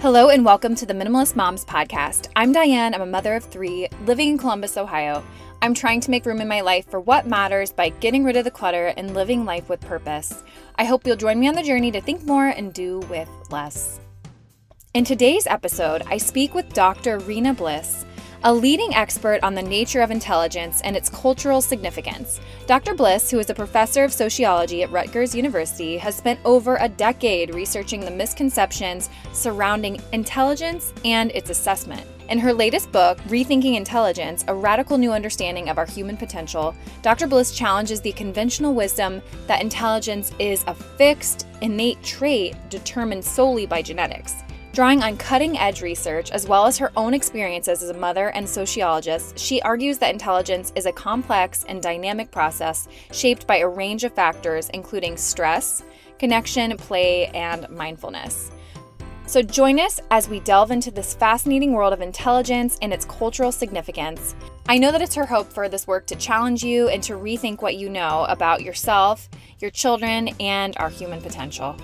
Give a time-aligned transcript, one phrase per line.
[0.00, 2.30] Hello and welcome to the Minimalist Moms podcast.
[2.34, 2.94] I'm Diane.
[2.94, 5.22] I'm a mother of three living in Columbus, Ohio.
[5.60, 8.44] I'm trying to make room in my life for what matters by getting rid of
[8.44, 10.42] the clutter and living life with purpose.
[10.76, 14.00] I hope you'll join me on the journey to think more and do with less.
[14.94, 17.18] In today's episode, I speak with Dr.
[17.18, 18.06] Rina Bliss
[18.42, 22.40] a leading expert on the nature of intelligence and its cultural significance.
[22.66, 22.94] Dr.
[22.94, 27.54] Bliss, who is a professor of sociology at Rutgers University, has spent over a decade
[27.54, 32.06] researching the misconceptions surrounding intelligence and its assessment.
[32.30, 37.26] In her latest book, Rethinking Intelligence A Radical New Understanding of Our Human Potential, Dr.
[37.26, 43.82] Bliss challenges the conventional wisdom that intelligence is a fixed, innate trait determined solely by
[43.82, 44.36] genetics.
[44.72, 48.48] Drawing on cutting edge research as well as her own experiences as a mother and
[48.48, 54.04] sociologist, she argues that intelligence is a complex and dynamic process shaped by a range
[54.04, 55.82] of factors, including stress,
[56.20, 58.52] connection, play, and mindfulness.
[59.26, 63.50] So join us as we delve into this fascinating world of intelligence and its cultural
[63.50, 64.36] significance.
[64.68, 67.60] I know that it's her hope for this work to challenge you and to rethink
[67.60, 69.28] what you know about yourself,
[69.58, 71.76] your children, and our human potential.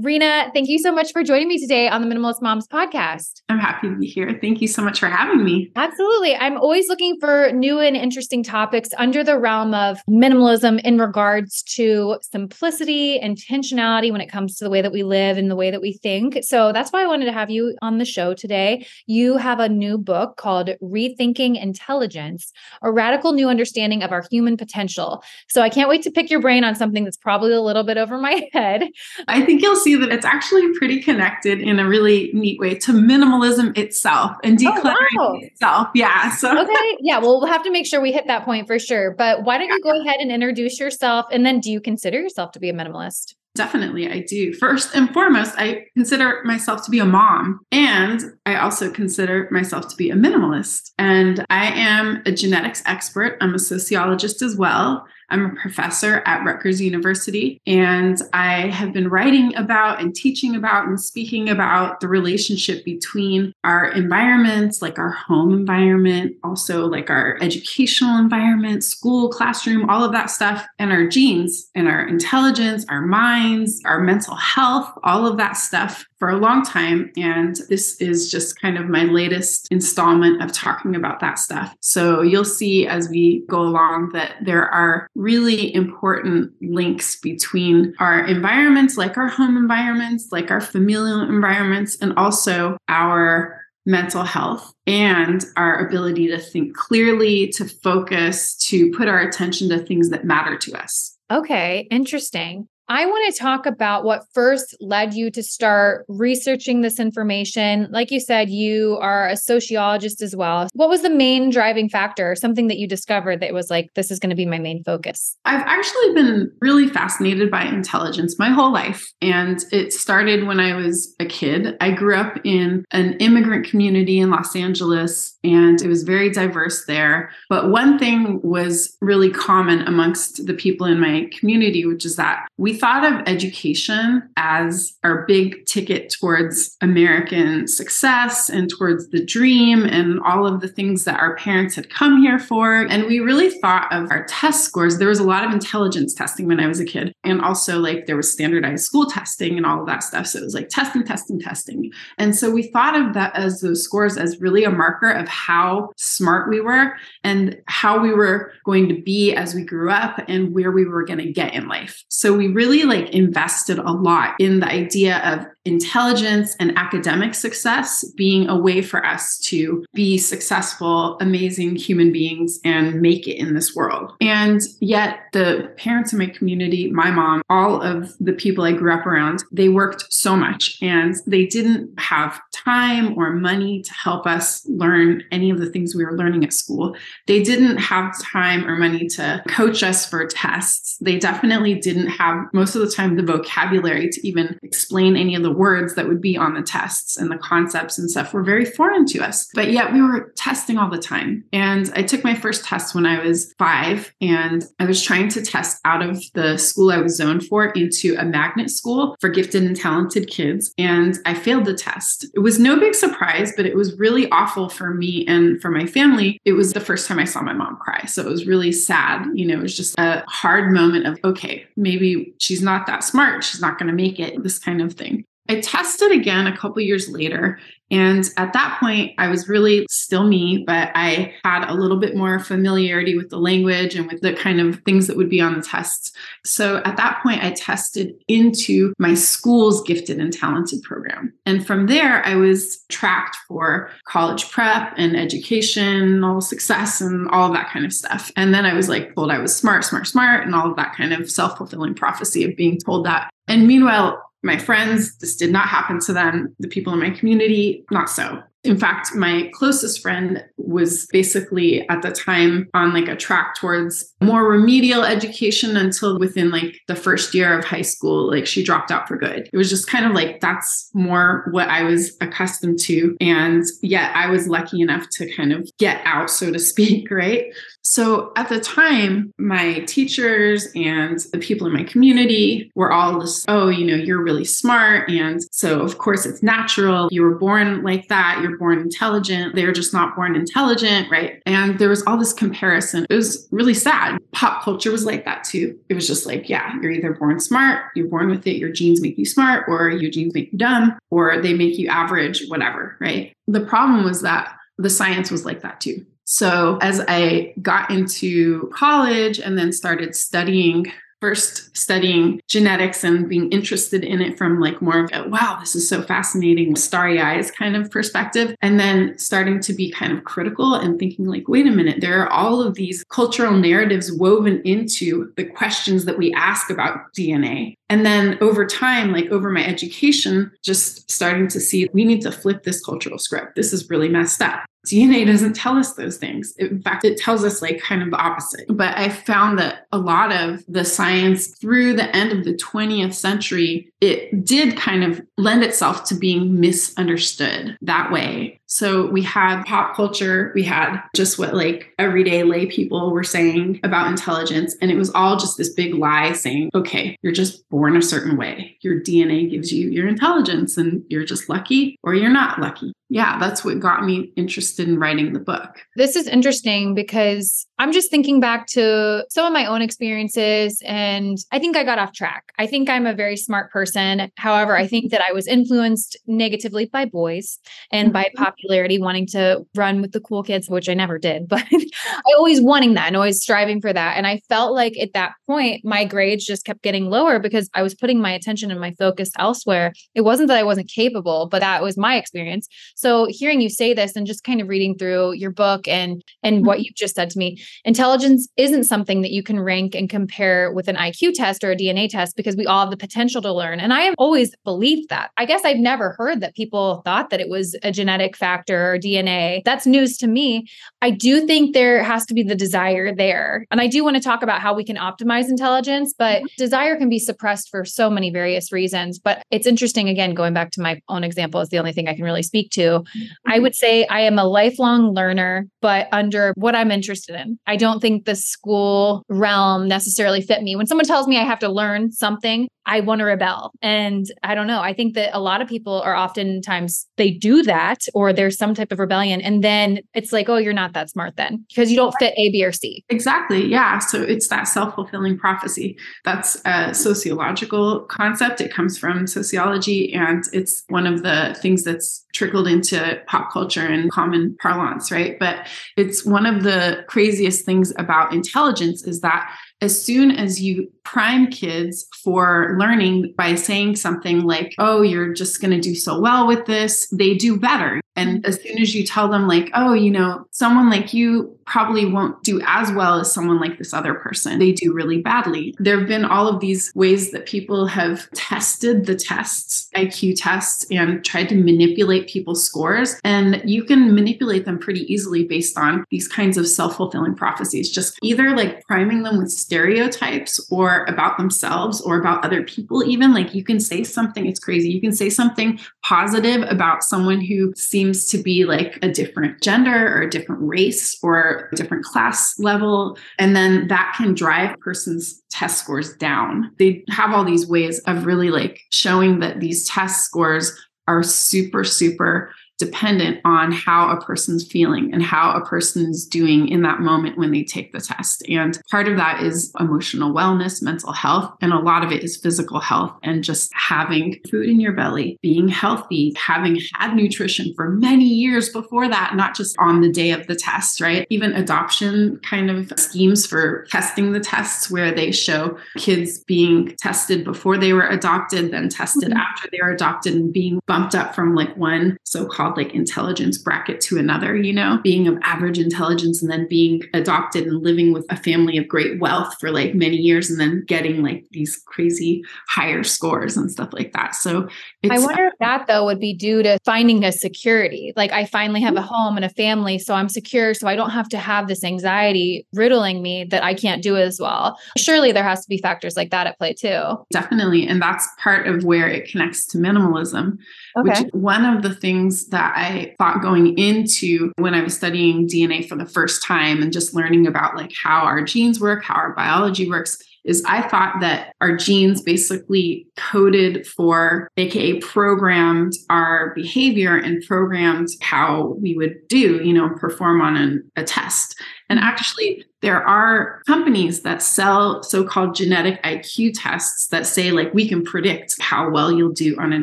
[0.00, 3.42] Rina, thank you so much for joining me today on the Minimalist Moms podcast.
[3.48, 4.38] I'm happy to be here.
[4.40, 5.72] Thank you so much for having me.
[5.74, 6.36] Absolutely.
[6.36, 11.64] I'm always looking for new and interesting topics under the realm of minimalism in regards
[11.74, 15.68] to simplicity, intentionality when it comes to the way that we live and the way
[15.68, 16.44] that we think.
[16.44, 18.86] So that's why I wanted to have you on the show today.
[19.06, 22.52] You have a new book called Rethinking Intelligence,
[22.82, 25.24] a radical new understanding of our human potential.
[25.48, 27.98] So I can't wait to pick your brain on something that's probably a little bit
[27.98, 28.84] over my head.
[29.26, 32.74] I think you'll see see that it's actually pretty connected in a really neat way
[32.74, 35.38] to minimalism itself and oh, decluttering oh, wow.
[35.40, 35.88] itself.
[35.94, 36.30] Yeah.
[36.30, 36.96] So okay.
[37.00, 37.18] Yeah.
[37.18, 39.14] Well, we'll have to make sure we hit that point for sure.
[39.16, 41.26] But why don't you go ahead and introduce yourself?
[41.32, 43.34] And then do you consider yourself to be a minimalist?
[43.54, 44.52] Definitely, I do.
[44.52, 49.88] First and foremost, I consider myself to be a mom, and I also consider myself
[49.88, 50.92] to be a minimalist.
[50.96, 55.04] And I am a genetics expert, I'm a sociologist as well.
[55.30, 60.86] I'm a professor at Rutgers University, and I have been writing about and teaching about
[60.86, 67.36] and speaking about the relationship between our environments, like our home environment, also like our
[67.42, 73.02] educational environment, school, classroom, all of that stuff, and our genes and our intelligence, our
[73.02, 77.12] minds, our mental health, all of that stuff for a long time.
[77.16, 81.74] And this is just kind of my latest installment of talking about that stuff.
[81.80, 88.24] So you'll see as we go along that there are really important links between our
[88.24, 95.46] environments, like our home environments, like our familial environments, and also our mental health and
[95.56, 100.58] our ability to think clearly, to focus, to put our attention to things that matter
[100.58, 101.16] to us.
[101.30, 102.68] Okay, interesting.
[102.90, 107.86] I want to talk about what first led you to start researching this information.
[107.90, 110.68] Like you said, you are a sociologist as well.
[110.72, 114.18] What was the main driving factor, something that you discovered that was like, this is
[114.18, 115.36] going to be my main focus?
[115.44, 119.12] I've actually been really fascinated by intelligence my whole life.
[119.20, 121.76] And it started when I was a kid.
[121.82, 126.86] I grew up in an immigrant community in Los Angeles, and it was very diverse
[126.86, 127.32] there.
[127.50, 132.47] But one thing was really common amongst the people in my community, which is that
[132.58, 139.84] we thought of education as our big ticket towards American success and towards the dream
[139.84, 142.80] and all of the things that our parents had come here for.
[142.82, 144.98] And we really thought of our test scores.
[144.98, 147.12] There was a lot of intelligence testing when I was a kid.
[147.22, 150.26] And also, like, there was standardized school testing and all of that stuff.
[150.26, 151.92] So it was like testing, testing, testing.
[152.18, 155.90] And so we thought of that as those scores as really a marker of how
[155.96, 160.52] smart we were and how we were going to be as we grew up and
[160.52, 162.04] where we were going to get in life.
[162.08, 168.04] So we really like invested a lot in the idea of intelligence and academic success
[168.16, 173.54] being a way for us to be successful, amazing human beings and make it in
[173.54, 174.12] this world.
[174.20, 178.92] And yet, the parents in my community, my mom, all of the people I grew
[178.92, 184.26] up around, they worked so much and they didn't have time or money to help
[184.26, 186.96] us learn any of the things we were learning at school.
[187.26, 190.96] They didn't have time or money to coach us for tests.
[191.00, 195.42] They definitely didn't have most of the time the vocabulary to even explain any of
[195.42, 198.64] the words that would be on the tests and the concepts and stuff were very
[198.64, 199.48] foreign to us.
[199.54, 201.44] But yet we were testing all the time.
[201.52, 205.42] And I took my first test when I was five, and I was trying to
[205.42, 209.64] test out of the school I was zoned for into a magnet school for gifted
[209.64, 210.72] and talented kids.
[210.78, 212.26] And I failed the test.
[212.34, 215.86] It was no big surprise, but it was really awful for me and for my
[215.86, 216.38] family.
[216.44, 218.04] It was the first time I saw my mom cry.
[218.04, 219.26] So it was really sad.
[219.34, 223.44] You know, it was just a hard moment of, okay, maybe she's not that smart.
[223.44, 225.24] She's not going to make it, this kind of thing.
[225.48, 227.58] I tested again a couple years later
[227.90, 232.14] and at that point, I was really still me, but I had a little bit
[232.14, 235.54] more familiarity with the language and with the kind of things that would be on
[235.54, 236.12] the tests.
[236.44, 241.32] So at that point, I tested into my school's gifted and talented program.
[241.46, 247.48] And from there, I was tracked for college prep and education, all success, and all
[247.48, 248.30] of that kind of stuff.
[248.36, 250.94] And then I was like told I was smart, smart, smart, and all of that
[250.94, 253.30] kind of self fulfilling prophecy of being told that.
[253.46, 256.54] And meanwhile, my friends, this did not happen to them.
[256.58, 258.42] The people in my community, not so.
[258.64, 264.12] In fact, my closest friend was basically at the time on like a track towards
[264.20, 268.90] more remedial education until within like the first year of high school, like she dropped
[268.90, 269.48] out for good.
[269.52, 273.16] It was just kind of like that's more what I was accustomed to.
[273.20, 277.46] And yet I was lucky enough to kind of get out, so to speak, right?
[277.90, 283.46] So at the time, my teachers and the people in my community were all just,
[283.48, 285.08] oh, you know, you're really smart.
[285.08, 287.08] And so, of course, it's natural.
[287.10, 288.40] You were born like that.
[288.42, 289.54] You're born intelligent.
[289.54, 291.42] They're just not born intelligent, right?
[291.46, 293.06] And there was all this comparison.
[293.08, 294.18] It was really sad.
[294.32, 295.78] Pop culture was like that too.
[295.88, 299.00] It was just like, yeah, you're either born smart, you're born with it, your genes
[299.00, 302.98] make you smart, or your genes make you dumb, or they make you average, whatever,
[303.00, 303.32] right?
[303.46, 306.04] The problem was that the science was like that too.
[306.30, 310.92] So as I got into college and then started studying
[311.22, 315.74] first studying genetics and being interested in it from like more of a wow this
[315.74, 320.22] is so fascinating starry eyes kind of perspective and then starting to be kind of
[320.22, 324.62] critical and thinking like wait a minute there are all of these cultural narratives woven
[324.64, 329.64] into the questions that we ask about dna and then over time, like over my
[329.64, 333.56] education, just starting to see we need to flip this cultural script.
[333.56, 334.64] This is really messed up.
[334.86, 336.54] DNA doesn't tell us those things.
[336.56, 338.64] In fact, it tells us like kind of the opposite.
[338.68, 343.14] But I found that a lot of the science through the end of the 20th
[343.14, 348.60] century, it did kind of lend itself to being misunderstood that way.
[348.66, 353.80] So we had pop culture, we had just what like everyday lay people were saying
[353.82, 354.76] about intelligence.
[354.80, 358.36] And it was all just this big lie saying, okay, you're just born a certain
[358.36, 358.76] way.
[358.82, 363.38] Your DNA gives you your intelligence and you're just lucky or you're not lucky yeah,
[363.38, 365.80] that's what got me interested in writing the book.
[365.96, 371.38] This is interesting because I'm just thinking back to some of my own experiences and
[371.52, 372.52] I think I got off track.
[372.58, 374.30] I think I'm a very smart person.
[374.36, 377.60] However, I think that I was influenced negatively by boys
[377.92, 378.42] and by mm-hmm.
[378.42, 382.60] popularity, wanting to run with the cool kids, which I never did, but I always
[382.60, 384.16] wanting that and always striving for that.
[384.16, 387.82] And I felt like at that point, my grades just kept getting lower because I
[387.82, 389.92] was putting my attention and my focus elsewhere.
[390.16, 392.66] It wasn't that I wasn't capable, but that was my experience.
[392.96, 396.66] So hearing you say this and just kind of reading through your book and and
[396.66, 396.84] what mm-hmm.
[396.84, 400.88] you've just said to me, intelligence isn't something that you can rank and compare with
[400.88, 403.80] an IQ test or a DNA test because we all have the potential to learn.
[403.80, 405.30] And I have always believed that.
[405.36, 408.98] I guess I've never heard that people thought that it was a genetic factor or
[408.98, 409.62] DNA.
[409.64, 410.66] That's news to me.
[411.02, 413.64] I do think there has to be the desire there.
[413.70, 416.46] And I do want to talk about how we can optimize intelligence, but mm-hmm.
[416.56, 419.18] desire can be suppressed for so many various reasons.
[419.18, 422.14] But it's interesting, again, going back to my own example is the only thing I
[422.14, 422.98] can really speak to
[423.46, 423.62] I mm-hmm.
[423.62, 427.57] would say I am a lifelong learner, but under what I'm interested in.
[427.66, 430.76] I don't think the school realm necessarily fit me.
[430.76, 433.72] When someone tells me I have to learn something, I want to rebel.
[433.82, 434.80] And I don't know.
[434.80, 438.74] I think that a lot of people are oftentimes they do that or there's some
[438.74, 439.42] type of rebellion.
[439.42, 442.50] And then it's like, oh, you're not that smart then because you don't fit A,
[442.50, 443.04] B, or C.
[443.10, 443.66] Exactly.
[443.66, 443.98] Yeah.
[443.98, 445.98] So it's that self fulfilling prophecy.
[446.24, 448.62] That's a sociological concept.
[448.62, 453.86] It comes from sociology and it's one of the things that's trickled into pop culture
[453.86, 455.38] and common parlance, right?
[455.38, 455.66] But
[455.96, 461.46] it's one of the craziest things about intelligence is that as soon as you prime
[461.46, 466.46] kids for learning by saying something like, oh, you're just going to do so well
[466.46, 468.00] with this, they do better.
[468.14, 468.46] And mm-hmm.
[468.46, 472.42] as soon as you tell them, like, oh, you know, someone like you probably won't
[472.42, 475.74] do as well as someone like this other person, they do really badly.
[475.78, 480.84] There have been all of these ways that people have tested the tests, IQ tests,
[480.90, 483.20] and tried to manipulate people's scores.
[483.22, 487.90] And you can manipulate them pretty easily based on these kinds of self fulfilling prophecies,
[487.90, 493.34] just either like priming them with stereotypes or about themselves or about other people, even.
[493.34, 494.88] Like you can say something, it's crazy.
[494.88, 500.16] You can say something positive about someone who seems to be like a different gender
[500.16, 503.18] or a different race or a different class level.
[503.38, 506.72] And then that can drive a person's test scores down.
[506.78, 510.72] They have all these ways of really like showing that these test scores
[511.06, 516.68] are super, super dependent on how a person's feeling and how a person is doing
[516.68, 518.42] in that moment when they take the test.
[518.48, 522.36] And part of that is emotional wellness, mental health, and a lot of it is
[522.36, 527.90] physical health and just having food in your belly, being healthy, having had nutrition for
[527.90, 531.26] many years before that, not just on the day of the test, right?
[531.30, 537.44] Even adoption kind of schemes for testing the tests where they show kids being tested
[537.44, 539.38] before they were adopted, then tested mm-hmm.
[539.38, 542.94] after they were adopted and being bumped up from like one so called called like
[542.94, 547.82] intelligence bracket to another, you know, being of average intelligence and then being adopted and
[547.82, 551.44] living with a family of great wealth for like many years and then getting like
[551.50, 554.34] these crazy higher scores and stuff like that.
[554.34, 554.68] So
[555.10, 558.12] I wonder if that though would be due to finding a security.
[558.16, 559.06] Like I finally have a mm-hmm.
[559.06, 560.74] home and a family, so I'm secure.
[560.74, 564.38] So I don't have to have this anxiety riddling me that I can't do as
[564.40, 564.78] well.
[564.96, 567.02] Surely there has to be factors like that at play too.
[567.30, 567.86] Definitely.
[567.86, 570.58] And that's part of where it connects to minimalism,
[570.98, 571.22] okay.
[571.22, 575.46] which one of the things that that I thought going into when I was studying
[575.46, 579.14] DNA for the first time and just learning about like how our genes work, how
[579.14, 586.52] our biology works is I thought that our genes basically coded for, AKA programmed our
[586.56, 591.54] behavior and programmed how we would do, you know, perform on an, a test.
[591.90, 597.72] And actually, there are companies that sell so called genetic IQ tests that say, like,
[597.74, 599.82] we can predict how well you'll do on an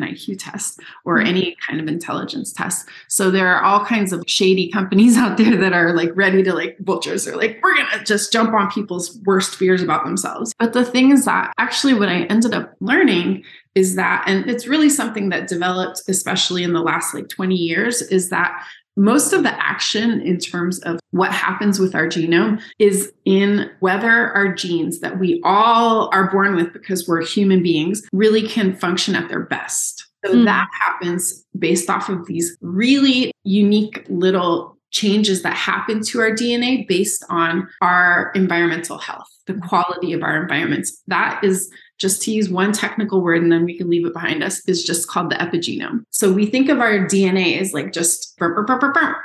[0.00, 1.26] IQ test or mm-hmm.
[1.26, 2.88] any kind of intelligence test.
[3.08, 6.54] So there are all kinds of shady companies out there that are like ready to,
[6.54, 10.54] like, vultures are like, we're going to just jump on people's worst fears about themselves.
[10.58, 13.44] But the thing is that actually, what I ended up learning
[13.74, 18.00] is that, and it's really something that developed, especially in the last like 20 years,
[18.00, 18.64] is that
[18.96, 24.32] most of the action in terms of what happens with our genome is in whether
[24.32, 29.14] our genes that we all are born with because we're human beings really can function
[29.14, 30.06] at their best.
[30.24, 30.44] So mm.
[30.46, 36.88] that happens based off of these really unique little changes that happen to our DNA
[36.88, 41.02] based on our environmental health, the quality of our environments.
[41.06, 44.42] That is just to use one technical word and then we can leave it behind
[44.42, 46.04] us, is just called the epigenome.
[46.10, 48.38] So we think of our DNA as like just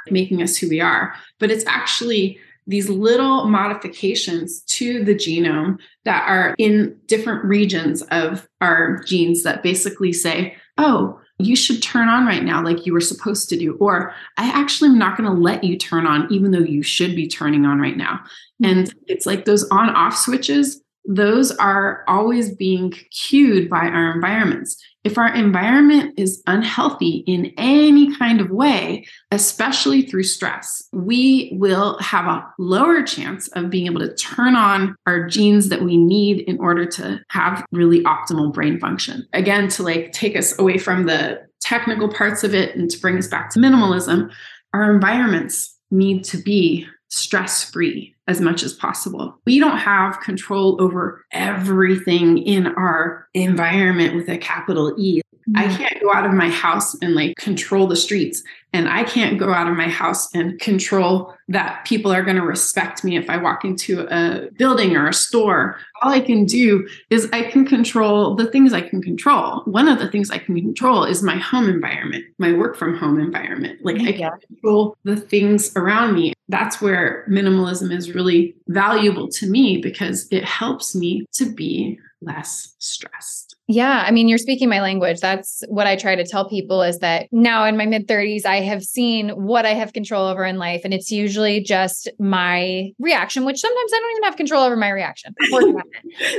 [0.10, 6.28] making us who we are, but it's actually these little modifications to the genome that
[6.28, 12.25] are in different regions of our genes that basically say, oh, you should turn on
[12.25, 15.36] right now like you were supposed to do or i actually am not going to
[15.36, 18.20] let you turn on even though you should be turning on right now.
[18.63, 18.80] Mm-hmm.
[18.80, 24.81] And it's like those on off switches those are always being cued by our environments.
[25.03, 31.98] If our environment is unhealthy in any kind of way, especially through stress, we will
[32.00, 36.41] have a lower chance of being able to turn on our genes that we need
[36.41, 39.25] in order to have really optimal brain function.
[39.34, 43.17] Again, to like take us away from the technical parts of it and to bring
[43.17, 44.31] us back to minimalism,
[44.74, 49.38] our environments need to be stress free as much as possible.
[49.46, 55.22] We don't have control over everything in our environment with a capital E.
[55.56, 55.75] I mm-hmm.
[55.75, 58.44] can't go out of my house and like control the streets.
[58.74, 62.44] And I can't go out of my house and control that people are going to
[62.44, 65.77] respect me if I walk into a building or a store.
[66.01, 69.63] All I can do is I can control the things I can control.
[69.65, 73.20] One of the things I can control is my home environment, my work from home
[73.20, 73.80] environment.
[73.84, 76.34] Like I can control the things around me.
[76.51, 82.75] That's where minimalism is really valuable to me because it helps me to be less
[82.77, 83.50] stressed.
[83.72, 85.22] Yeah, I mean, you're speaking my language.
[85.22, 88.60] That's what I try to tell people is that now in my mid 30s, I
[88.60, 90.82] have seen what I have control over in life.
[90.84, 94.90] And it's usually just my reaction, which sometimes I don't even have control over my
[94.90, 95.34] reaction.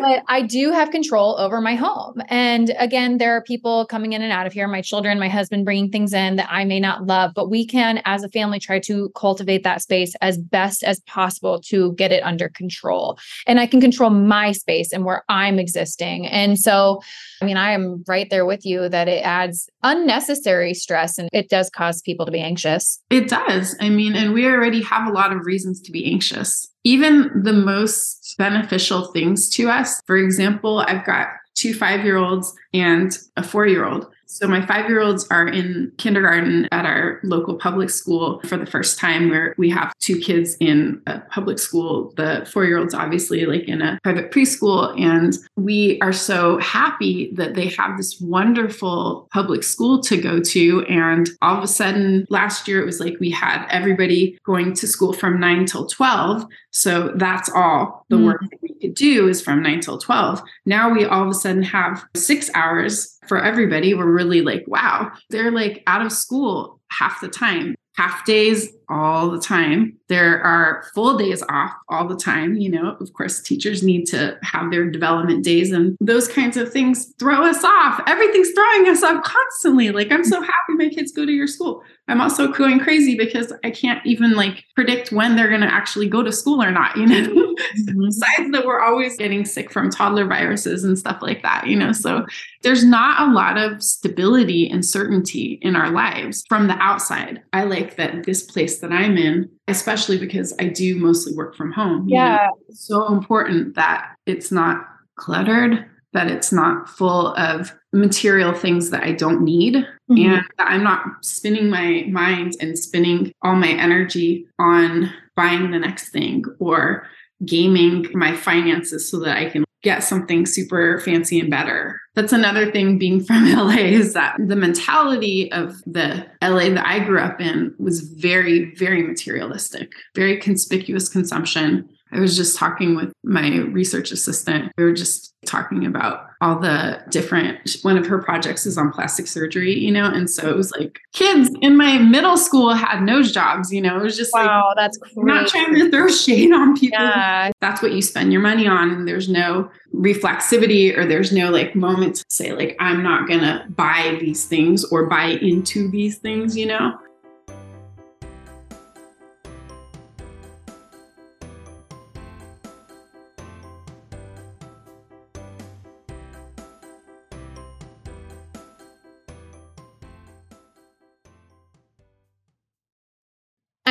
[0.01, 2.21] but I do have control over my home.
[2.29, 5.65] And again, there are people coming in and out of here, my children, my husband
[5.65, 8.79] bringing things in that I may not love, but we can, as a family, try
[8.81, 13.19] to cultivate that space as best as possible to get it under control.
[13.47, 16.27] And I can control my space and where I'm existing.
[16.27, 17.01] And so,
[17.41, 21.49] I mean, I am right there with you that it adds unnecessary stress and it
[21.49, 23.02] does cause people to be anxious.
[23.11, 23.76] It does.
[23.81, 26.69] I mean, and we already have a lot of reasons to be anxious.
[26.85, 30.00] Even the most beneficial things to us.
[30.07, 34.07] For example, I've got two five year olds and a four year old.
[34.33, 38.65] So my five year olds are in kindergarten at our local public school for the
[38.65, 42.15] first time, where we have two kids in a public school.
[42.17, 44.99] The four year olds, obviously, like in a private preschool.
[44.99, 50.83] And we are so happy that they have this wonderful public school to go to.
[50.89, 54.87] And all of a sudden, last year, it was like we had everybody going to
[54.87, 56.47] school from nine till 12.
[56.71, 58.26] So that's all the mm.
[58.26, 60.42] work that we could do is from nine till 12.
[60.66, 63.95] Now we all of a sudden have six hours for everybody.
[63.95, 69.31] We're really like, wow, they're like out of school half the time half days all
[69.31, 69.97] the time.
[70.09, 72.57] There are full days off all the time.
[72.57, 76.71] You know, of course, teachers need to have their development days and those kinds of
[76.71, 78.03] things throw us off.
[78.07, 79.91] Everything's throwing us off constantly.
[79.91, 81.83] Like, I'm so happy my kids go to your school.
[82.09, 86.09] I'm also going crazy because I can't even like predict when they're going to actually
[86.09, 88.01] go to school or not, you know, mm-hmm.
[88.05, 91.93] besides that we're always getting sick from toddler viruses and stuff like that, you know,
[91.93, 92.27] so
[92.63, 97.41] there's not a lot of stability and certainty in our lives from the outside.
[97.53, 101.73] I like that this place that I'm in, especially because I do mostly work from
[101.73, 102.09] home.
[102.09, 102.49] Yeah.
[102.49, 104.87] Know, so important that it's not
[105.17, 110.19] cluttered that it's not full of material things that I don't need mm-hmm.
[110.19, 115.79] and that I'm not spinning my mind and spinning all my energy on buying the
[115.79, 117.07] next thing or
[117.45, 122.01] gaming my finances so that I can get something super fancy and better.
[122.15, 127.01] That's another thing being from LA is that the mentality of the LA that I
[127.01, 131.89] grew up in was very, very materialistic, very conspicuous consumption.
[132.12, 134.71] I was just talking with my research assistant.
[134.76, 139.26] We were just talking about all the different, one of her projects is on plastic
[139.26, 140.04] surgery, you know?
[140.04, 143.99] And so it was like kids in my middle school had nose jobs, you know?
[143.99, 145.21] It was just wow, like, that's crazy.
[145.23, 146.99] not trying to throw shade on people.
[147.00, 147.50] Yeah.
[147.61, 148.90] That's what you spend your money on.
[148.90, 153.40] And there's no reflexivity or there's no like moment to say, like, I'm not going
[153.40, 156.99] to buy these things or buy into these things, you know?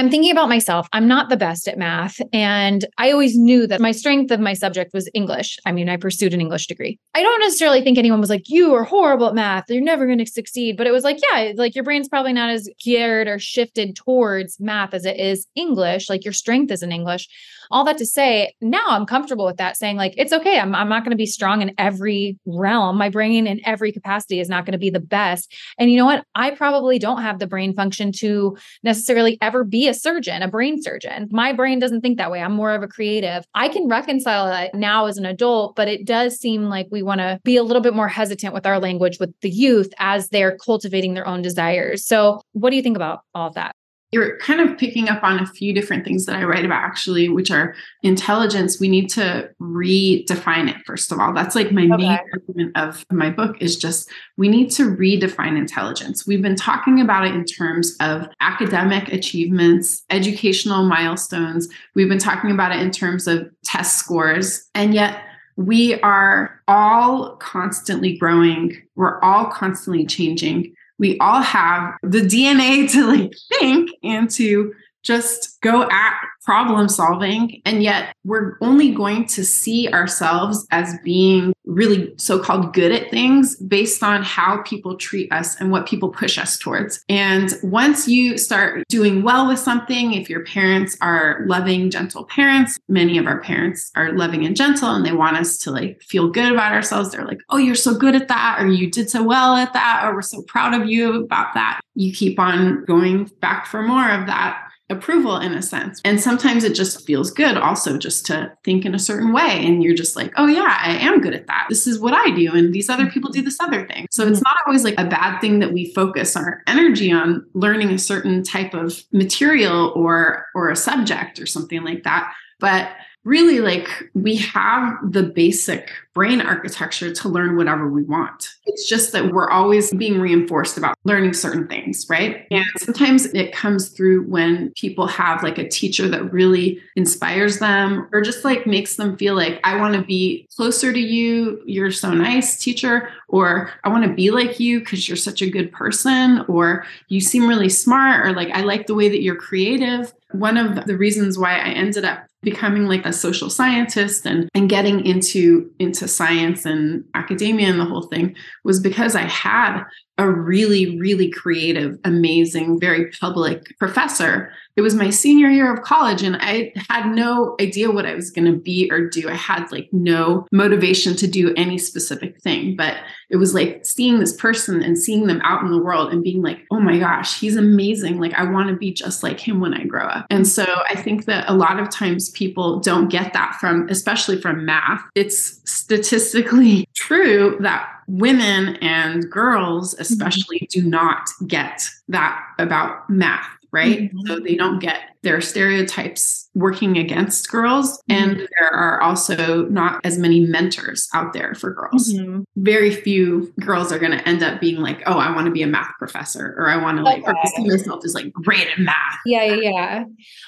[0.01, 0.87] I'm thinking about myself.
[0.93, 2.19] I'm not the best at math.
[2.33, 5.59] And I always knew that my strength of my subject was English.
[5.63, 6.97] I mean, I pursued an English degree.
[7.13, 9.65] I don't necessarily think anyone was like, you are horrible at math.
[9.69, 10.75] You're never going to succeed.
[10.75, 14.59] But it was like, yeah, like your brain's probably not as geared or shifted towards
[14.59, 16.09] math as it is English.
[16.09, 17.29] Like your strength is in English
[17.71, 20.59] all that to say, now I'm comfortable with that, saying like, it's okay.
[20.59, 22.97] I'm, I'm not going to be strong in every realm.
[22.97, 25.53] My brain in every capacity is not going to be the best.
[25.77, 26.25] And you know what?
[26.35, 30.81] I probably don't have the brain function to necessarily ever be a surgeon, a brain
[30.81, 31.27] surgeon.
[31.31, 32.41] My brain doesn't think that way.
[32.41, 33.45] I'm more of a creative.
[33.55, 37.19] I can reconcile that now as an adult, but it does seem like we want
[37.19, 40.57] to be a little bit more hesitant with our language with the youth as they're
[40.57, 42.05] cultivating their own desires.
[42.05, 43.75] So, what do you think about all of that?
[44.11, 47.29] You're kind of picking up on a few different things that I write about actually,
[47.29, 48.79] which are intelligence.
[48.79, 51.33] We need to redefine it, first of all.
[51.33, 51.95] That's like my okay.
[51.95, 56.27] main argument of my book is just we need to redefine intelligence.
[56.27, 61.69] We've been talking about it in terms of academic achievements, educational milestones.
[61.95, 64.69] We've been talking about it in terms of test scores.
[64.75, 65.23] And yet,
[65.55, 68.81] we are all constantly growing.
[68.95, 74.71] We're all constantly changing we all have the DNA to like think and to
[75.03, 77.61] just go at problem solving.
[77.65, 83.11] And yet we're only going to see ourselves as being really so called good at
[83.11, 87.05] things based on how people treat us and what people push us towards.
[87.07, 92.79] And once you start doing well with something, if your parents are loving, gentle parents,
[92.87, 96.29] many of our parents are loving and gentle and they want us to like feel
[96.29, 97.11] good about ourselves.
[97.11, 100.01] They're like, oh, you're so good at that, or you did so well at that,
[100.03, 101.81] or we're so proud of you about that.
[101.93, 106.01] You keep on going back for more of that approval in a sense.
[106.05, 109.65] And sometimes it just feels good also just to think in a certain way.
[109.65, 111.65] And you're just like, oh, yeah, I am good at that.
[111.69, 112.53] This is what I do.
[112.53, 114.07] And these other people do this other thing.
[114.11, 114.43] So it's mm-hmm.
[114.43, 118.43] not always like a bad thing that we focus our energy on learning a certain
[118.43, 122.33] type of material or or a subject or something like that.
[122.59, 122.89] But
[123.23, 128.49] really like we have the basic brain architecture to learn whatever we want.
[128.65, 132.45] It's just that we're always being reinforced about learning certain things, right?
[132.51, 138.09] And sometimes it comes through when people have like a teacher that really inspires them
[138.11, 141.61] or just like makes them feel like, I want to be closer to you.
[141.65, 143.09] You're so nice, teacher.
[143.29, 146.43] Or I want to be like you because you're such a good person.
[146.47, 148.25] Or you seem really smart.
[148.25, 151.69] Or like, I like the way that you're creative one of the reasons why I
[151.69, 157.67] ended up becoming like a social scientist and, and getting into into science and academia
[157.67, 159.83] and the whole thing was because I had
[160.17, 164.53] a really, really creative, amazing, very public professor.
[164.81, 168.31] It was my senior year of college, and I had no idea what I was
[168.31, 169.29] going to be or do.
[169.29, 172.97] I had like no motivation to do any specific thing, but
[173.29, 176.41] it was like seeing this person and seeing them out in the world and being
[176.41, 178.19] like, oh my gosh, he's amazing.
[178.19, 180.25] Like, I want to be just like him when I grow up.
[180.31, 184.41] And so I think that a lot of times people don't get that from, especially
[184.41, 185.03] from math.
[185.13, 190.01] It's statistically true that women and girls, mm-hmm.
[190.01, 194.01] especially, do not get that about math, right?
[194.01, 194.27] Mm-hmm.
[194.27, 198.23] So they don't get there are stereotypes working against girls, mm-hmm.
[198.23, 202.11] and there are also not as many mentors out there for girls.
[202.11, 202.41] Mm-hmm.
[202.57, 205.61] Very few girls are going to end up being like, "Oh, I want to be
[205.61, 207.33] a math professor," or "I want to like okay.
[207.55, 210.03] see myself as like great at math." Yeah, yeah, yeah.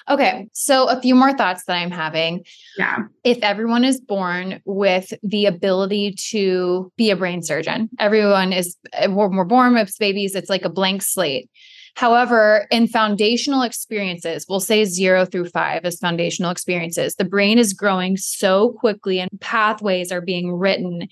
[0.10, 2.44] Okay, so a few more thoughts that I'm having.
[2.78, 8.76] Yeah, if everyone is born with the ability to be a brain surgeon, everyone is.
[9.08, 10.36] We're, we're born with babies.
[10.36, 11.50] It's like a blank slate
[11.96, 17.74] However, in foundational experiences, we'll say zero through five as foundational experiences, the brain is
[17.74, 21.08] growing so quickly and pathways are being written.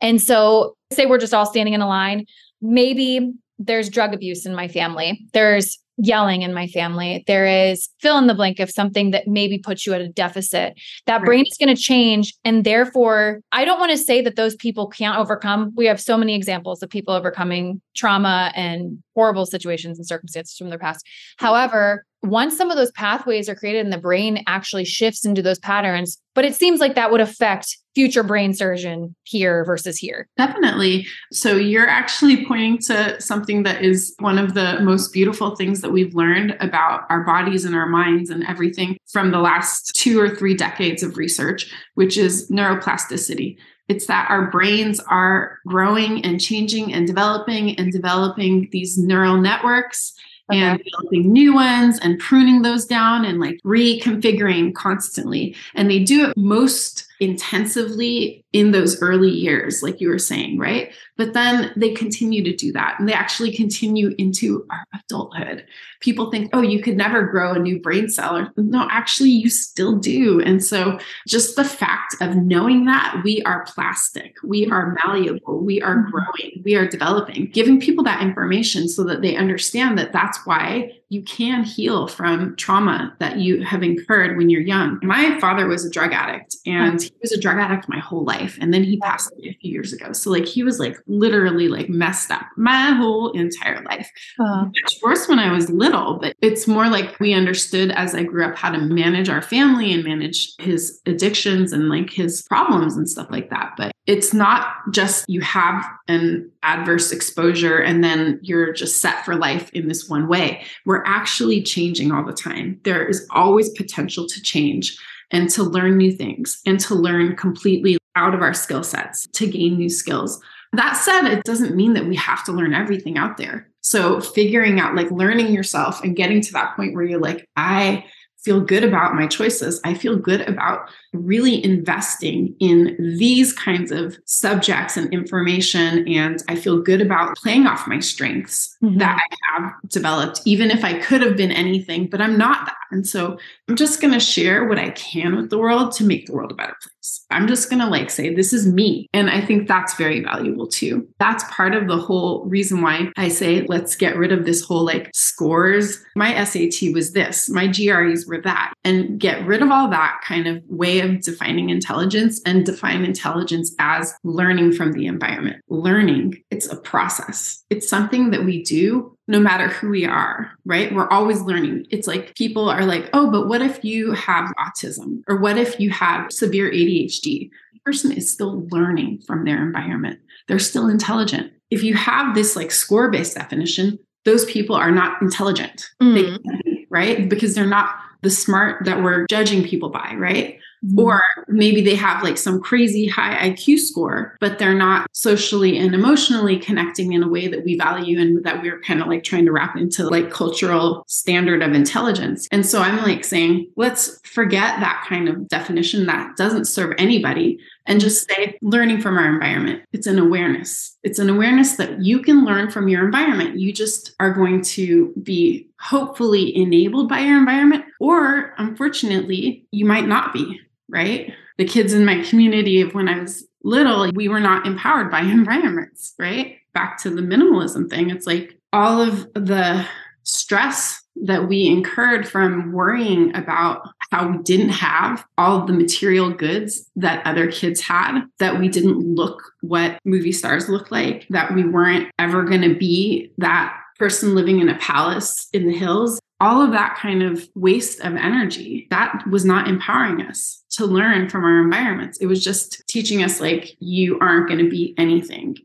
[0.00, 2.26] And so, say we're just all standing in a line,
[2.60, 7.24] maybe there's drug abuse in my family, there's yelling in my family.
[7.26, 10.74] There is fill in the blank of something that maybe puts you at a deficit.
[11.06, 11.24] That right.
[11.24, 12.34] brain is going to change.
[12.44, 15.72] And therefore, I don't want to say that those people can't overcome.
[15.76, 20.68] We have so many examples of people overcoming trauma and horrible situations and circumstances from
[20.68, 21.04] their past.
[21.38, 25.58] However, once some of those pathways are created and the brain actually shifts into those
[25.58, 30.28] patterns, but it seems like that would affect future brain surgeon here versus here.
[30.36, 31.06] Definitely.
[31.32, 35.90] So you're actually pointing to something that is one of the most beautiful things that
[35.90, 40.34] we've learned about our bodies and our minds and everything from the last two or
[40.34, 43.56] three decades of research, which is neuroplasticity.
[43.88, 50.12] It's that our brains are growing and changing and developing and developing these neural networks
[50.50, 55.54] and developing new ones and pruning those down and like reconfiguring constantly.
[55.74, 60.92] And they do it most intensively in those early years, like you were saying, right?
[61.16, 65.66] But then they continue to do that and they actually continue into our adulthood.
[66.00, 68.36] People think, oh, you could never grow a new brain cell.
[68.36, 70.40] Or, no, actually, you still do.
[70.40, 75.82] And so, just the fact of knowing that we are plastic, we are malleable, we
[75.82, 76.10] are mm-hmm.
[76.10, 80.92] growing, we are developing, giving people that information so that they understand that that's why
[81.10, 84.98] you can heal from trauma that you have incurred when you're young.
[85.02, 88.58] My father was a drug addict and he was a drug addict my whole life.
[88.60, 90.12] And then he passed away a few years ago.
[90.12, 94.10] So, like, he was like literally like messed up my whole entire life.
[94.38, 98.22] Uh, Much worse when I was little, but it's more like we understood as I
[98.22, 102.96] grew up how to manage our family and manage his addictions and like his problems
[102.96, 103.72] and stuff like that.
[103.78, 109.36] But it's not just you have an adverse exposure and then you're just set for
[109.36, 110.64] life in this one way.
[110.86, 112.80] We're actually changing all the time.
[112.84, 114.98] There is always potential to change
[115.30, 119.46] and to learn new things and to learn completely out of our skill sets to
[119.46, 120.42] gain new skills.
[120.72, 123.68] That said, it doesn't mean that we have to learn everything out there.
[123.82, 128.04] So, figuring out like learning yourself and getting to that point where you're like, I
[128.38, 129.80] feel good about my choices.
[129.84, 136.06] I feel good about really investing in these kinds of subjects and information.
[136.08, 138.98] And I feel good about playing off my strengths mm-hmm.
[138.98, 142.76] that I have developed, even if I could have been anything, but I'm not that.
[142.90, 146.26] And so I'm just going to share what I can with the world to make
[146.26, 147.24] the world a better place.
[147.30, 149.08] I'm just going to like say, this is me.
[149.12, 151.06] And I think that's very valuable too.
[151.18, 154.84] That's part of the whole reason why I say, let's get rid of this whole
[154.84, 156.02] like scores.
[156.16, 160.46] My SAT was this, my GREs were that, and get rid of all that kind
[160.46, 165.62] of way of defining intelligence and define intelligence as learning from the environment.
[165.68, 170.92] Learning, it's a process, it's something that we do no matter who we are, right?
[170.92, 171.86] We're always learning.
[171.90, 175.22] It's like people are like, oh, but what if you have autism?
[175.28, 177.50] Or what if you have severe ADHD?
[177.74, 180.18] The person is still learning from their environment.
[180.48, 181.52] They're still intelligent.
[181.70, 186.14] If you have this like score based definition, those people are not intelligent, mm.
[186.14, 187.28] they, right?
[187.28, 190.58] Because they're not the smart that we're judging people by, right?
[190.84, 190.98] Mm-hmm.
[190.98, 195.94] Or maybe they have like some crazy high IQ score, but they're not socially and
[195.94, 199.44] emotionally connecting in a way that we value and that we're kind of like trying
[199.46, 202.46] to wrap into like cultural standard of intelligence.
[202.52, 207.58] And so I'm like saying, let's forget that kind of definition that doesn't serve anybody
[207.86, 209.82] and just say learning from our environment.
[209.92, 210.96] It's an awareness.
[211.02, 213.58] It's an awareness that you can learn from your environment.
[213.58, 220.06] You just are going to be hopefully enabled by your environment, or unfortunately, you might
[220.06, 221.32] not be, right?
[221.56, 225.20] The kids in my community of when I was little, we were not empowered by
[225.22, 226.56] environments, right?
[226.74, 228.10] Back to the minimalism thing.
[228.10, 229.86] It's like all of the
[230.22, 236.88] stress that we incurred from worrying about how we didn't have all the material goods
[236.96, 241.64] that other kids had, that we didn't look what movie stars look like, that we
[241.64, 246.20] weren't ever going to be that person living in a palace in the hills.
[246.40, 251.28] All of that kind of waste of energy, that was not empowering us to learn
[251.28, 252.18] from our environments.
[252.18, 255.56] It was just teaching us, like, you aren't going to be anything.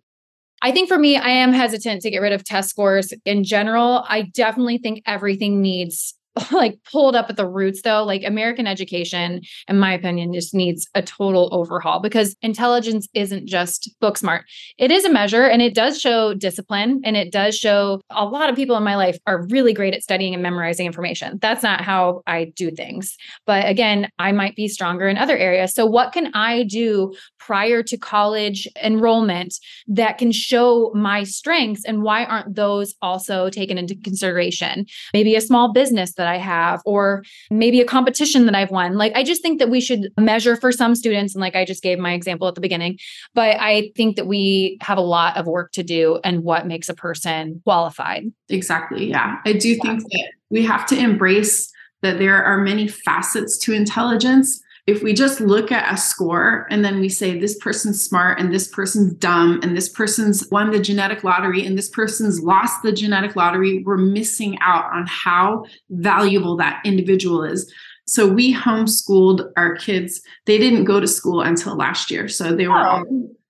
[0.63, 4.03] I think for me, I am hesitant to get rid of test scores in general.
[4.07, 6.15] I definitely think everything needs
[6.51, 10.87] like pulled up at the roots though like american education in my opinion just needs
[10.95, 14.45] a total overhaul because intelligence isn't just book smart.
[14.77, 18.49] It is a measure and it does show discipline and it does show a lot
[18.49, 21.39] of people in my life are really great at studying and memorizing information.
[21.41, 23.15] That's not how i do things.
[23.45, 25.73] But again i might be stronger in other areas.
[25.73, 29.55] So what can i do prior to college enrollment
[29.87, 34.85] that can show my strengths and why aren't those also taken into consideration?
[35.13, 38.95] Maybe a small business that I have, or maybe a competition that I've won.
[38.95, 41.35] Like, I just think that we should measure for some students.
[41.35, 42.97] And like I just gave my example at the beginning,
[43.35, 46.87] but I think that we have a lot of work to do and what makes
[46.87, 48.31] a person qualified.
[48.47, 49.09] Exactly.
[49.09, 49.35] Yeah.
[49.45, 51.69] I do think that we have to embrace
[52.03, 56.83] that there are many facets to intelligence if we just look at a score and
[56.83, 60.79] then we say this person's smart and this person's dumb and this person's won the
[60.79, 66.57] genetic lottery and this person's lost the genetic lottery, we're missing out on how valuable
[66.57, 67.71] that individual is.
[68.05, 70.21] So we homeschooled our kids.
[70.45, 72.27] They didn't go to school until last year.
[72.27, 72.83] So they were oh.
[72.83, 73.05] all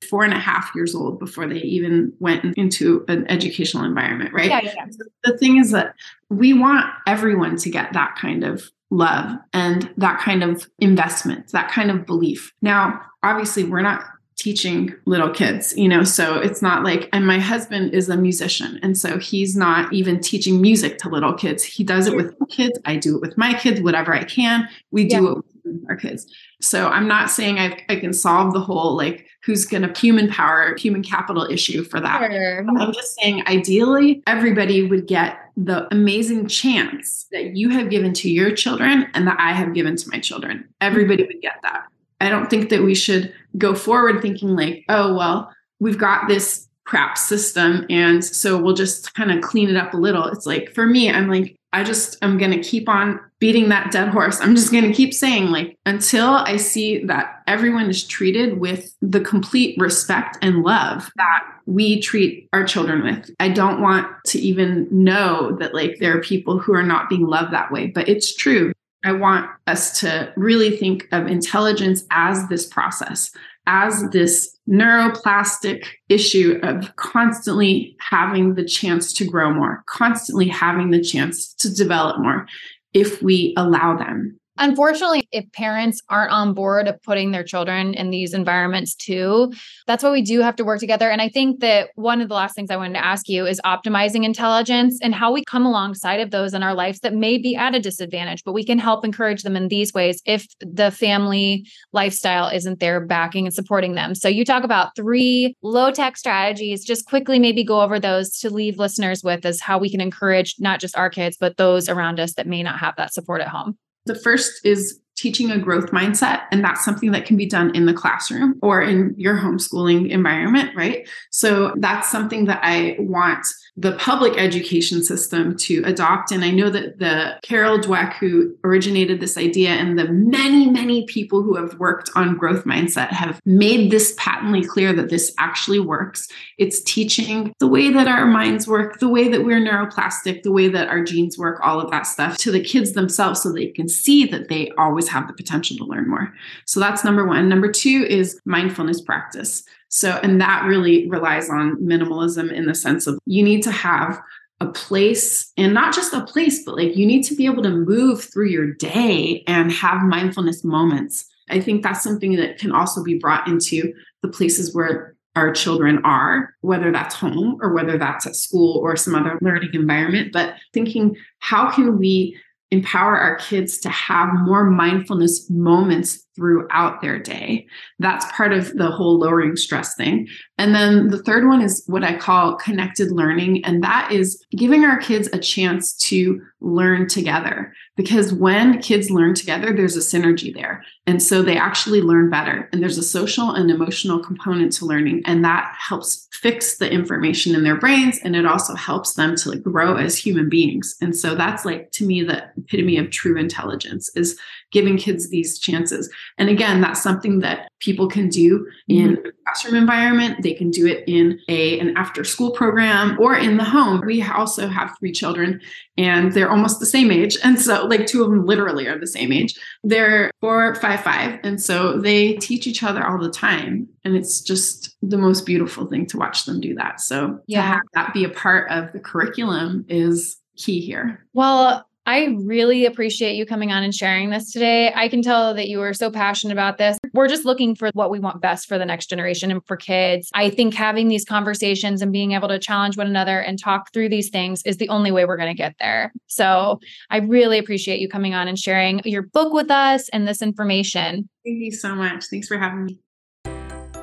[0.09, 4.49] four and a half years old before they even went into an educational environment, right?
[4.49, 4.85] Yeah, yeah.
[5.23, 5.95] The thing is that
[6.29, 11.71] we want everyone to get that kind of love and that kind of investment, that
[11.71, 12.53] kind of belief.
[12.61, 14.03] Now, obviously, we're not
[14.35, 18.79] teaching little kids, you know, so it's not like, and my husband is a musician.
[18.81, 21.63] And so he's not even teaching music to little kids.
[21.63, 22.77] He does it with kids.
[22.85, 24.67] I do it with my kids, whatever I can.
[24.91, 25.31] We do yeah.
[25.31, 26.27] it with our kids.
[26.61, 30.29] So I'm not saying I, I can solve the whole like who's going to human
[30.29, 32.31] power, human capital issue for that.
[32.31, 32.59] Sure.
[32.59, 38.29] I'm just saying, ideally, everybody would get the amazing chance that you have given to
[38.29, 40.67] your children and that I have given to my children.
[40.79, 41.83] Everybody would get that.
[42.21, 46.69] I don't think that we should go forward thinking like, oh, well, we've got this
[46.85, 50.25] crap system and so we'll just kind of clean it up a little.
[50.25, 53.91] It's like for me, I'm like, I just am going to keep on beating that
[53.91, 54.39] dead horse.
[54.39, 58.95] I'm just going to keep saying, like, until I see that everyone is treated with
[59.01, 63.31] the complete respect and love that we treat our children with.
[63.39, 67.25] I don't want to even know that, like, there are people who are not being
[67.25, 68.71] loved that way, but it's true.
[69.03, 73.31] I want us to really think of intelligence as this process,
[73.65, 81.01] as this neuroplastic issue of constantly having the chance to grow more, constantly having the
[81.01, 82.47] chance to develop more
[82.93, 84.39] if we allow them.
[84.57, 89.51] Unfortunately, if parents aren't on board of putting their children in these environments too,
[89.87, 91.09] that's why we do have to work together.
[91.09, 93.59] And I think that one of the last things I wanted to ask you is
[93.65, 97.55] optimizing intelligence and how we come alongside of those in our lives that may be
[97.55, 101.65] at a disadvantage, but we can help encourage them in these ways if the family
[101.91, 104.13] lifestyle isn't there backing and supporting them.
[104.13, 106.85] So you talk about three low tech strategies.
[106.85, 110.55] Just quickly, maybe go over those to leave listeners with as how we can encourage
[110.59, 113.47] not just our kids, but those around us that may not have that support at
[113.47, 113.77] home.
[114.05, 116.41] The first is teaching a growth mindset.
[116.51, 120.75] And that's something that can be done in the classroom or in your homeschooling environment,
[120.75, 121.07] right?
[121.29, 126.31] So that's something that I want the public education system to adopt.
[126.31, 131.05] And I know that the Carol Dweck, who originated this idea, and the many, many
[131.05, 135.79] people who have worked on growth mindset have made this patently clear that this actually
[135.79, 136.27] works.
[136.59, 140.67] It's teaching the way that our minds work, the way that we're neuroplastic, the way
[140.67, 143.89] that our genes work, all of that stuff to the kids themselves so they can
[143.89, 146.31] see that they always have the potential to learn more.
[146.65, 147.49] So that's number one.
[147.49, 149.63] Number two is mindfulness practice.
[149.93, 154.19] So, and that really relies on minimalism in the sense of you need to have
[154.59, 157.69] a place and not just a place, but like you need to be able to
[157.69, 163.03] move through your day and have mindfulness moments I think that's something that can also
[163.03, 168.27] be brought into the places where our children are, whether that's home or whether that's
[168.27, 170.31] at school or some other learning environment.
[170.31, 172.39] But thinking, how can we
[172.71, 177.67] empower our kids to have more mindfulness moments throughout their day.
[177.99, 180.27] That's part of the whole lowering stress thing.
[180.57, 183.63] And then the third one is what I call connected learning.
[183.65, 187.73] And that is giving our kids a chance to learn together.
[187.95, 190.83] Because when kids learn together, there's a synergy there.
[191.05, 192.69] And so they actually learn better.
[192.71, 195.21] And there's a social and emotional component to learning.
[195.25, 198.19] And that helps fix the information in their brains.
[198.23, 200.95] And it also helps them to like grow as human beings.
[201.01, 204.39] And so that's like, to me, the epitome of true intelligence is
[204.73, 206.11] giving kids these chances.
[206.37, 209.27] And again, that's something that people can do in mm-hmm.
[209.27, 210.41] a classroom environment.
[210.41, 214.01] They can do it in a an after school program or in the home.
[214.05, 215.61] We also have three children
[215.97, 217.37] and they're almost the same age.
[217.43, 219.57] And so like two of them literally are the same age.
[219.83, 221.39] They're four, five, five.
[221.43, 223.87] And so they teach each other all the time.
[224.03, 226.99] And it's just the most beautiful thing to watch them do that.
[226.99, 227.61] So yeah.
[227.61, 231.25] to have that be a part of the curriculum is key here.
[231.33, 234.91] Well, I really appreciate you coming on and sharing this today.
[234.93, 236.97] I can tell that you are so passionate about this.
[237.13, 240.29] We're just looking for what we want best for the next generation and for kids.
[240.33, 244.09] I think having these conversations and being able to challenge one another and talk through
[244.09, 246.11] these things is the only way we're going to get there.
[246.27, 250.41] So I really appreciate you coming on and sharing your book with us and this
[250.41, 251.29] information.
[251.45, 252.25] Thank you so much.
[252.25, 252.99] Thanks for having me.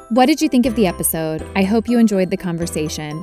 [0.08, 1.46] What did you think of the episode?
[1.54, 3.22] I hope you enjoyed the conversation.